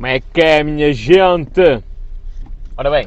[0.00, 1.60] Como é que é, minha gente?
[2.74, 3.06] Ora bem,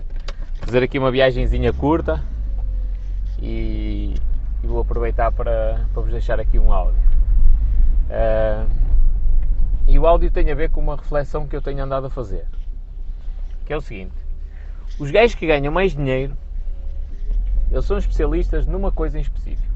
[0.60, 2.23] fazer aqui uma viagenzinha curta
[3.42, 4.13] e,
[4.63, 7.02] e vou aproveitar para, para vos deixar aqui um áudio.
[8.12, 8.70] Uh,
[9.88, 12.46] e o áudio tem a ver com uma reflexão que eu tenho andado a fazer.
[13.65, 14.13] Que é o seguinte:
[14.99, 16.37] os gajos que ganham mais dinheiro,
[17.71, 19.73] eles são especialistas numa coisa em específico.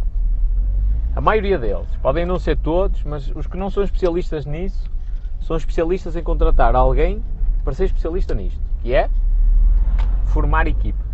[1.15, 4.87] A maioria deles, podem não ser todos, mas os que não são especialistas nisso,
[5.47, 7.23] são especialistas em contratar alguém
[7.63, 9.09] para ser especialista nisto, que é
[10.25, 11.07] formar equipas.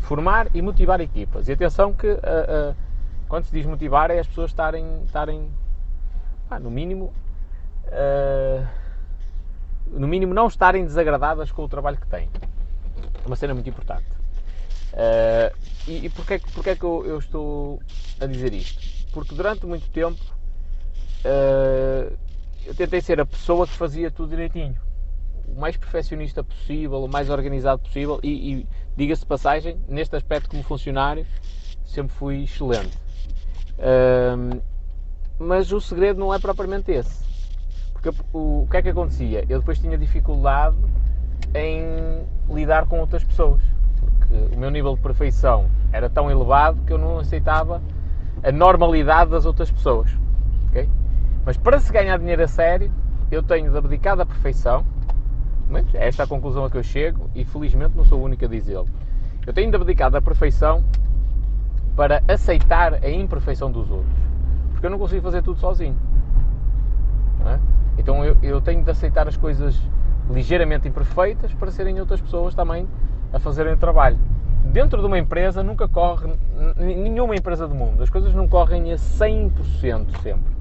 [0.00, 1.48] Formar e motivar equipas.
[1.48, 2.76] E atenção que uh, uh,
[3.26, 5.50] quando se diz motivar é as pessoas estarem, estarem
[6.50, 7.06] ah, no mínimo
[7.86, 8.66] uh,
[9.90, 12.28] no mínimo não estarem desagradadas com o trabalho que têm.
[13.24, 14.04] É uma cena muito importante.
[15.86, 17.80] E e porquê, porquê é que eu, eu, estou
[18.20, 19.10] a dizer isto?
[19.12, 20.22] Porque durante muito tempo
[21.24, 22.27] uh,
[22.68, 24.76] eu tentei ser a pessoa que fazia tudo direitinho.
[25.48, 30.62] O mais perfeccionista possível, o mais organizado possível e, e diga-se passagem, neste aspecto como
[30.62, 31.26] funcionário,
[31.86, 32.98] sempre fui excelente.
[35.38, 37.24] Mas o segredo não é propriamente esse.
[37.94, 39.46] Porque o, o que é que acontecia?
[39.48, 40.76] Eu depois tinha dificuldade
[41.54, 42.22] em
[42.54, 43.62] lidar com outras pessoas.
[43.98, 47.80] Porque o meu nível de perfeição era tão elevado que eu não aceitava
[48.42, 50.10] a normalidade das outras pessoas.
[51.48, 52.92] Mas para se ganhar dinheiro a sério,
[53.30, 54.84] eu tenho de abdicar da perfeição.
[55.94, 58.48] É esta a conclusão a que eu chego e felizmente não sou o único a
[58.48, 58.86] dizê-lo.
[59.46, 60.84] Eu tenho de abdicar da perfeição
[61.96, 64.14] para aceitar a imperfeição dos outros.
[64.72, 65.96] Porque eu não consigo fazer tudo sozinho.
[67.46, 67.58] É?
[67.96, 69.80] Então eu, eu tenho de aceitar as coisas
[70.30, 72.86] ligeiramente imperfeitas para serem outras pessoas também
[73.32, 74.18] a fazerem o trabalho.
[74.64, 76.30] Dentro de uma empresa nunca corre,
[76.76, 80.58] nenhuma empresa do mundo, as coisas não correm a 100% sempre.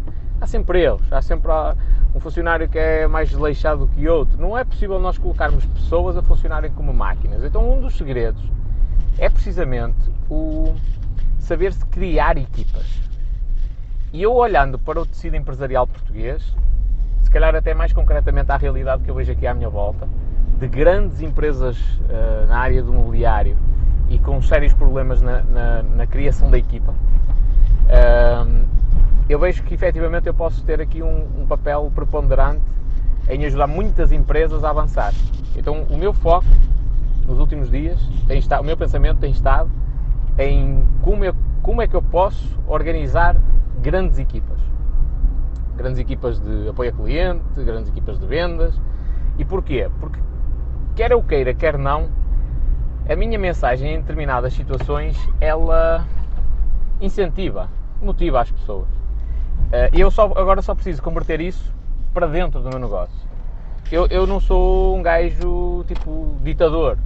[0.48, 1.52] Há sempre erros, há sempre
[2.16, 4.42] um funcionário que é mais desleixado que outro.
[4.42, 7.44] Não é possível nós colocarmos pessoas a funcionarem como máquinas.
[7.44, 8.42] Então um dos segredos
[9.18, 10.74] é precisamente o
[11.38, 12.86] saber-se criar equipas.
[14.14, 16.56] E eu olhando para o tecido empresarial português,
[17.24, 20.08] se calhar até mais concretamente à realidade que eu vejo aqui à minha volta,
[20.58, 23.58] de grandes empresas uh, na área do mobiliário
[24.08, 28.77] e com sérios problemas na, na, na criação da equipa, uh,
[29.30, 32.62] eu vejo que efetivamente eu posso ter aqui um, um, papel preponderante
[33.30, 35.14] em ajudar muitas empresas a avançar.
[35.56, 36.48] Então o meu foco
[37.28, 39.70] nos últimos dias, tem estado, o meu pensamento tem estado
[40.38, 43.36] em como, eu, como é que eu posso organizar
[43.82, 44.68] grandes equipas
[45.78, 48.82] grandes equipas de apoio a cliente, grandes equipas de vendas.
[49.38, 49.90] E porquê?
[50.00, 50.20] Porque
[50.96, 52.10] quer eu queira, quer não,
[53.08, 56.06] a minha mensagem em determinadas situações ela
[57.00, 57.70] incentiva,
[58.02, 58.97] motiva as pessoas.
[59.72, 61.74] Eh, e eu só, agora só preciso converter isso
[62.14, 63.28] para dentro do meu negócio.
[63.92, 66.98] Eu, eu não sou um gajo tipo ditador.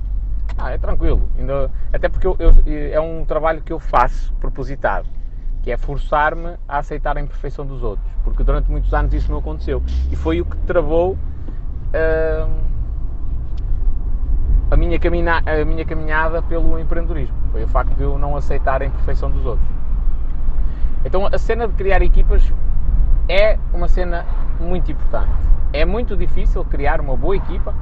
[0.58, 1.30] Ah, é tranquilo.
[1.38, 2.54] Ainda, até porque eu, eu,
[2.92, 5.08] é um trabalho que eu faço propositado
[5.62, 9.40] que é forçar-me a aceitar a imperfeição dos outros, porque durante muitos anos isso não
[9.40, 9.82] aconteceu
[10.12, 12.50] e foi o que travou uh,
[14.72, 18.82] a, minha camina a minha caminhada pelo empreendedorismo, foi o facto de eu não aceitar
[18.82, 19.68] a imperfeição dos outros.
[21.04, 22.54] Então a cena de criar equipas
[23.28, 24.26] é uma cena
[24.60, 25.32] muito importante.
[25.74, 27.74] É muito difícil criar uma boa equipa,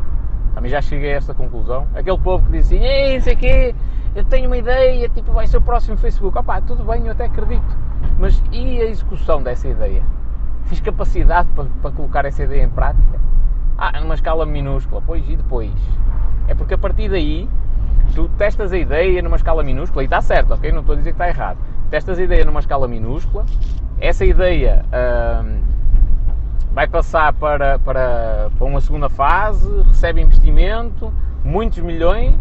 [0.53, 1.88] também já cheguei a esta conclusão.
[1.96, 3.19] Aquele povo que diz assim, ei,
[4.16, 6.38] eu tenho uma ideia, tipo, vai ser o próximo Facebook.
[6.38, 7.78] Opá, tudo bem, eu até acredito.
[8.18, 10.03] Mas e a execução dessa ideia?
[10.66, 13.19] Fiz capacidade para, para colocar essa ideia em prática?
[13.78, 15.01] Ah, numa escala minúscula.
[15.06, 15.72] Pois, e depois?
[16.47, 17.50] É porque a partir daí,
[18.13, 20.72] tu testas a ideia numa escala minúscula, e está certo, ok?
[20.72, 21.57] Não estou a dizer que está errado.
[21.89, 23.45] Testas a ideia numa escala minúscula,
[24.00, 24.85] essa ideia
[25.44, 25.61] hum,
[26.72, 31.11] vai passar para, para, para uma segunda fase, recebe investimento,
[31.44, 32.35] muitos milhões,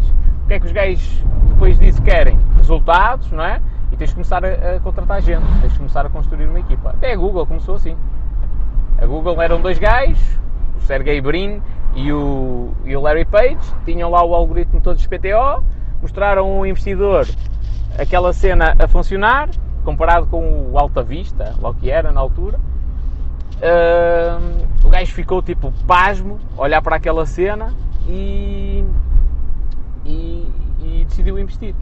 [0.49, 2.39] que é que os gajos depois disso querem?
[2.57, 3.61] Resultados, não é?
[3.91, 6.89] E tens de começar a, a, contratar gente, tens de começar a construir uma equipa.
[6.89, 7.95] Até a Google começou assim.
[8.97, 10.19] A Google eram dois gajos,
[10.75, 11.61] o Sergey Brin
[11.95, 15.63] e o, e o Larry Page, tinham lá o algoritmo todo PTO,
[16.01, 17.27] mostraram um investidor
[17.97, 19.49] aquela cena a funcionar,
[19.83, 22.59] comparado com o Alta Vista, lá que era na altura.
[23.57, 27.73] Uh, o gajo ficou tipo pasmo, olhar para aquela cena
[28.07, 28.85] e
[30.05, 30.51] e,
[30.81, 31.75] e decidiu investir.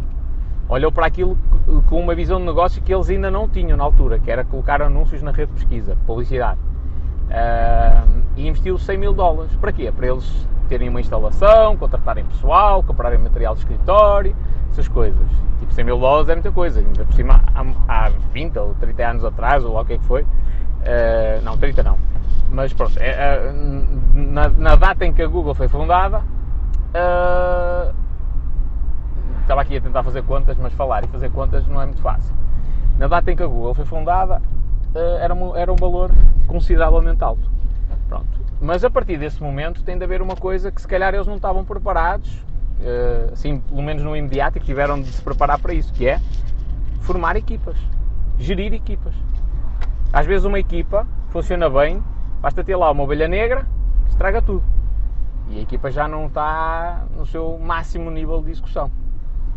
[0.70, 1.38] Olhou para aquilo
[1.86, 4.82] com uma visão de negócio que eles ainda não tinham na altura, que era colocar
[4.82, 6.60] anúncios na rede de pesquisa, publicidade.
[7.30, 9.56] Uh, e investiu 100 mil dólares.
[9.56, 9.92] Para quê?
[9.96, 14.36] Para eles terem uma instalação, contratarem pessoal, comprarem material de escritório,
[14.78, 15.28] essas coisas.
[15.60, 16.80] Tipo, 100 mil dólares é muita coisa.
[16.80, 19.98] Ainda por cima, há, há 20 ou 30 anos atrás, ou lá o que é
[19.98, 20.22] que foi.
[20.22, 21.98] Uh, não, 30 não.
[22.52, 23.52] Mas pronto, é, é,
[24.14, 27.94] na, na, data em que a Google foi fundada, uh,
[29.42, 32.34] estava aqui a tentar fazer contas, mas falar e fazer contas não é muito fácil.
[32.98, 34.42] Na data em que a Google foi fundada,
[34.96, 36.12] uh, era, um, era um valor
[36.48, 37.52] consideravelmente alto.
[38.08, 38.40] Pronto.
[38.62, 41.36] Mas a partir desse momento tem de haver uma coisa que se calhar eles não
[41.36, 42.46] estavam preparados,
[43.32, 46.20] assim, pelo menos no imediato, e que tiveram de se preparar para isso, que é
[47.02, 47.78] formar equipas,
[48.38, 49.14] gerir equipas.
[50.12, 52.04] Às vezes uma equipa funciona bem,
[52.42, 53.68] basta ter lá uma ovelha negra
[54.06, 54.64] que estraga tudo.
[55.50, 58.92] E a equipa já não está no seu máximo nível de execução.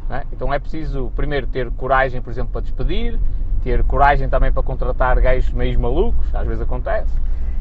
[0.08, 0.24] É?
[0.32, 3.18] Então é preciso primeiro ter coragem, por exemplo, para despedir,
[3.62, 7.12] ter coragem também para contratar gajos meio malucos, às vezes acontece.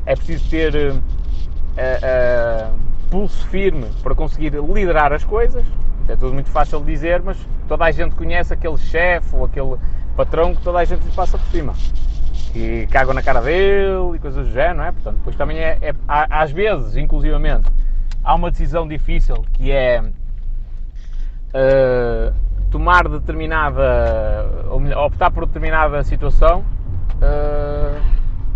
[0.06, 5.66] É preciso ter uh, uh, pulso firme para conseguir liderar as coisas.
[6.08, 9.78] É tudo muito fácil de dizer, mas toda a gente conhece aquele chefe ou aquele
[10.16, 11.74] patrão que toda a gente lhe passa por cima
[12.56, 14.92] e cagam na cara dele e coisas do género, não é?
[14.92, 17.70] Portanto, depois também é, é às vezes, inclusivamente,
[18.24, 20.02] há uma decisão difícil que é
[21.54, 22.34] uh,
[22.72, 26.64] tomar determinada, ou melhor, optar por determinada situação,
[27.16, 28.02] uh,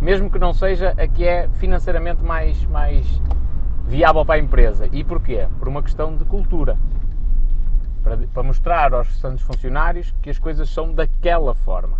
[0.02, 3.06] mesmo que não seja a que é financeiramente mais, mais
[3.94, 4.90] viável para a empresa.
[4.92, 5.48] E porquê?
[5.60, 6.76] Por uma questão de cultura.
[8.04, 11.98] Para, para mostrar aos restantes funcionários que as coisas são daquela forma.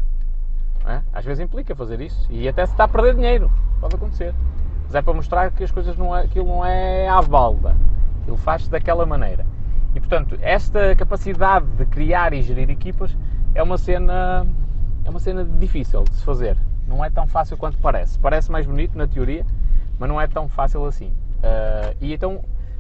[0.88, 1.02] É?
[1.14, 3.50] Às vezes implica fazer isso e até se está a perder dinheiro,
[3.80, 4.34] pode acontecer.
[4.86, 7.76] Mas é para mostrar que as coisas não é, aquilo não é à balda,
[8.22, 9.46] aquilo faz-se daquela maneira.
[9.96, 13.16] E portanto, esta capacidade de criar e gerir equipas
[13.54, 14.46] é uma cena
[15.06, 16.58] é uma cena difícil de se fazer.
[16.88, 18.18] Não é tão fácil quanto parece.
[18.20, 19.46] Parece mais bonito na teoria,
[20.00, 21.14] mas não é tão fácil assim.
[21.44, 22.36] Uh, e então,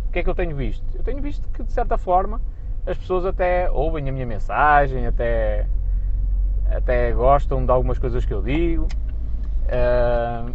[0.08, 0.86] o que é que eu tenho visto?
[0.96, 2.40] Eu tenho visto que de certa forma
[2.86, 5.68] as pessoas até ouvem a minha mensagem, até
[6.70, 8.88] até gostam de algumas coisas que eu digo.
[9.66, 10.54] Uh,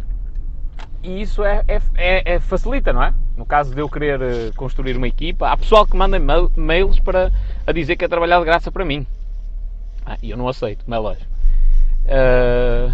[1.01, 3.13] e isso é, é, é, é, facilita, não é?
[3.37, 7.31] No caso de eu querer eh, construir uma equipa, há pessoal que manda mails para
[7.65, 9.07] a dizer que é trabalhar de graça para mim.
[10.05, 11.31] Ah, e eu não aceito, como é lógico.
[12.03, 12.93] Uh,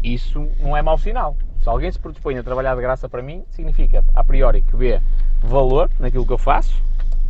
[0.00, 1.36] isso não é mau sinal.
[1.68, 5.02] Se alguém se predispõe a trabalhar de graça para mim, significa, a priori, que vê
[5.42, 6.74] valor naquilo que eu faço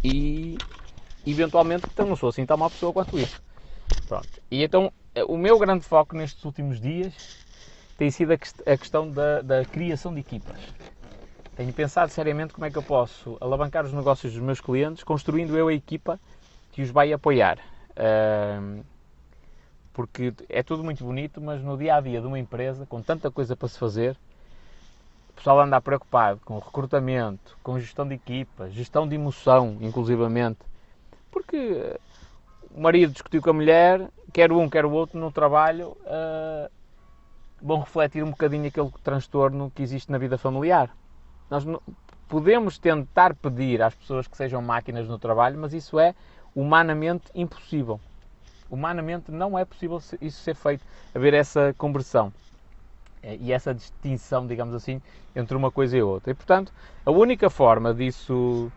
[0.04, 0.56] e,
[1.26, 3.42] eventualmente, então não sou assim tão má pessoa quanto isso.
[4.06, 4.28] Pronto.
[4.48, 7.12] E então eh, o meu grande foco nestes últimos dias
[7.96, 10.56] tem sido a, questão da, da, criação de equipas.
[11.56, 15.58] Tenho pensado seriamente como é que eu posso alavancar os negócios dos meus clientes construindo
[15.58, 16.20] eu a equipa
[16.70, 17.58] que os vai apoiar.
[19.92, 23.32] porque é tudo muito bonito, mas no dia a dia de uma empresa, com tanta
[23.32, 24.16] coisa para se fazer,
[25.38, 30.58] pessoal anda preocupado com recrutamento, com gestão de equipas, gestão de emoção, inclusivamente,
[31.30, 31.96] porque
[32.74, 36.68] o marido discutiu com a mulher, quer um, quer o outro, no trabalho, uh,
[37.62, 40.90] vão refletir um bocadinho aquele transtorno que existe na vida familiar.
[41.48, 41.64] Nós
[42.28, 46.14] podemos tentar pedir às pessoas que sejam máquinas no trabalho, mas isso é
[46.54, 48.00] humanamente impossível.
[48.68, 52.57] Humanamente não é possível isso ser feito, haver essa conversão eh,
[53.22, 55.00] e essa distinção, digamos assim,
[55.34, 56.30] entre uma coisa e outra.
[56.30, 56.72] E portanto,
[57.04, 58.70] a única forma disso,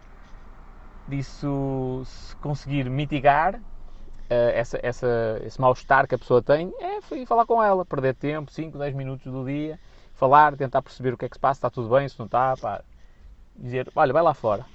[1.07, 3.61] disso se conseguir mitigar uh,
[4.29, 8.77] essa, essa, esse mal-estar que a pessoa tem é falar com ela, perder tempo, 5,
[8.77, 9.79] 10 minutos do dia,
[10.13, 12.55] falar, tentar perceber o que é que se passa, está tudo bem, se não está,
[12.55, 12.81] pá,
[13.55, 14.65] dizer, olha, vai lá fora,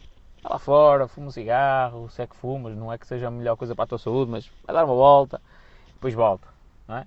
[0.42, 3.30] vai lá fora, fuma um cigarro, se é que fumas, não é que seja a
[3.30, 5.40] melhor coisa para a tua saúde, mas vai dar uma volta,
[5.94, 6.46] depois volta,
[6.86, 7.06] não é?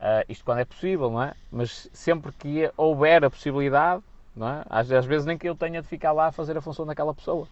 [0.00, 1.34] Uh, isto quando é possível, não é?
[1.52, 4.02] Mas sempre que houver a possibilidade,
[4.34, 4.64] não é?
[4.70, 7.14] Às, às vezes nem que eu tenha de ficar lá a fazer a função daquela
[7.14, 7.46] pessoa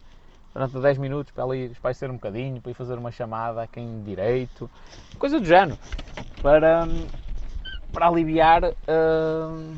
[0.54, 3.66] durante 10 minutos para ela ir espairecer um bocadinho, para ir fazer uma chamada a
[3.66, 4.68] quem direito,
[5.18, 5.78] coisa do género,
[6.42, 6.88] para,
[7.92, 9.76] para aliviar uh,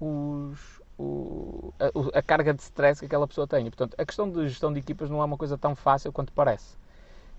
[0.00, 0.58] os,
[0.98, 3.64] o, a, a, carga de stress que aquela pessoa tem.
[3.64, 6.76] Portanto, a questão de gestão de equipas não é uma coisa tão fácil quanto parece.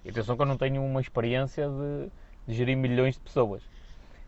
[0.05, 2.11] E atenção que eu não tenho uma experiência de,
[2.47, 3.63] de gerir milhões de pessoas.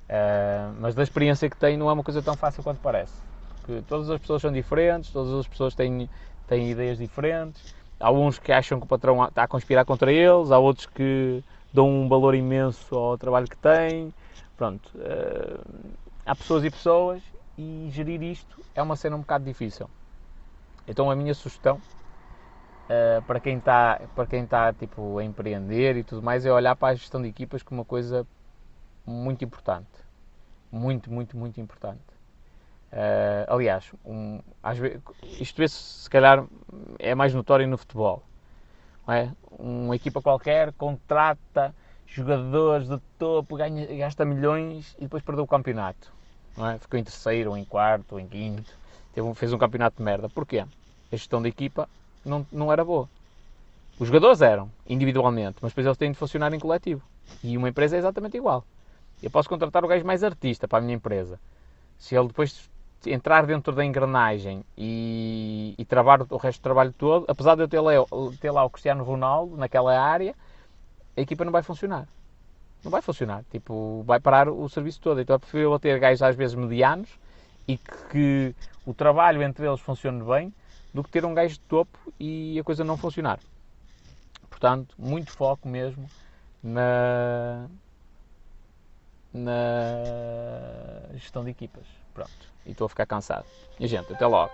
[0.10, 3.14] Uh, mas da experiência que tenho não é uma coisa tão fácil quanto parece.
[3.62, 6.10] Porque todas as pessoas são diferentes, todas as pessoas têm
[6.48, 7.76] têm ideias diferentes.
[8.00, 11.44] Há uns que acham que o patrão está a conspirar contra eles, há outros que
[11.72, 14.12] dão um valor imenso ao trabalho que têm.
[14.58, 15.64] Pronto, uh,
[16.26, 17.22] há pessoas e pessoas
[17.56, 19.88] e gerir isto é uma cena um bocado difícil.
[20.88, 26.04] Então a minha sugestão uh, para quem está para quem está tipo a empreender e
[26.04, 28.26] tudo mais é olhar para a gestão de equipas como uma coisa
[29.10, 29.88] muito importante,
[30.72, 32.00] muito muito muito importante.
[32.92, 34.42] Uh, aliás, um,
[34.76, 35.00] vezes,
[35.40, 36.44] isto se calhar
[36.98, 38.24] é mais notório no futebol.
[39.08, 39.30] É?
[39.52, 41.74] Uma equipa qualquer contrata
[42.06, 46.12] jogadores de topo, ganha, gasta milhões e depois perdeu o campeonato.
[46.58, 46.78] É?
[46.78, 48.72] Ficou em terceiro, ou em quarto, ou em quinto.
[49.14, 50.30] Teve, fez um campeonato de merda.
[50.30, 50.64] Porquê?
[51.12, 51.90] a gestão da equipa
[52.24, 53.10] não, não era boa.
[54.00, 57.02] Os jogadores eram, individualmente, mas depois eles têm de funcionar em coletivo.
[57.44, 58.64] E uma empresa é exatamente igual.
[59.22, 61.40] Eu posso contratar o gajo mais artista para a minha empresa.
[61.98, 62.70] Se ele depois
[63.06, 67.68] entrar dentro da engrenagem e, e travar o resto do trabalho todo, apesar de eu
[67.68, 67.92] ter lá,
[68.40, 70.36] ter lá o Cristiano Ronaldo naquela área,
[71.16, 72.08] a equipa não vai funcionar.
[72.84, 73.44] Não vai funcionar.
[73.52, 75.20] Tipo, vai parar o serviço todo.
[75.20, 77.10] Então é preferível ter gajos às vezes medianos
[77.68, 80.54] e que, que o trabalho entre eles funcione bem
[80.94, 83.40] do que ter um gajo de topo e a coisa não funcionar.
[84.50, 86.10] Portanto, muito foco mesmo
[86.64, 87.68] na,
[89.34, 91.86] na gestão de equipas.
[92.14, 92.32] Pronto.
[92.66, 93.46] E estou a ficar cansado.
[93.80, 94.52] E gente, até logo.